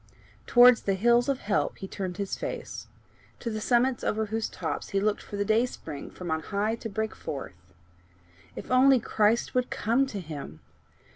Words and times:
Towards 0.47 0.81
the 0.81 0.95
hills 0.95 1.29
of 1.29 1.41
help 1.41 1.77
he 1.77 1.87
turned 1.87 2.17
his 2.17 2.35
face 2.35 2.87
to 3.37 3.51
the 3.51 3.61
summits 3.61 4.03
over 4.03 4.25
whose 4.25 4.49
tops 4.49 4.89
he 4.89 4.99
looked 4.99 5.21
for 5.21 5.37
the 5.37 5.45
dayspring 5.45 6.09
from 6.09 6.31
on 6.31 6.39
high 6.39 6.73
to 6.77 6.89
break 6.89 7.13
forth. 7.15 7.75
If 8.55 8.71
only 8.71 8.99
Christ 8.99 9.53
would 9.53 9.69
come 9.69 10.07
to 10.07 10.19
him! 10.19 10.59